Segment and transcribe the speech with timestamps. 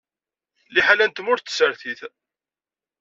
[0.73, 2.01] Liḥala n tmurt d tsertit.